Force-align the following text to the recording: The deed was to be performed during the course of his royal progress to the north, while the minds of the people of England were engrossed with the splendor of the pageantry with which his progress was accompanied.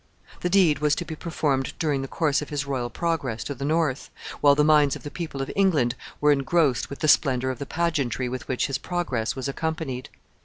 The 0.39 0.49
deed 0.49 0.79
was 0.79 0.95
to 0.95 1.05
be 1.05 1.15
performed 1.15 1.73
during 1.77 2.01
the 2.01 2.07
course 2.07 2.41
of 2.41 2.49
his 2.49 2.65
royal 2.65 2.89
progress 2.89 3.43
to 3.43 3.53
the 3.53 3.63
north, 3.63 4.09
while 4.39 4.55
the 4.55 4.63
minds 4.63 4.95
of 4.95 5.03
the 5.03 5.11
people 5.11 5.43
of 5.43 5.51
England 5.55 5.93
were 6.19 6.31
engrossed 6.31 6.89
with 6.89 7.01
the 7.01 7.07
splendor 7.07 7.51
of 7.51 7.59
the 7.59 7.67
pageantry 7.67 8.27
with 8.27 8.47
which 8.47 8.65
his 8.65 8.79
progress 8.79 9.35
was 9.35 9.47
accompanied. 9.47 10.09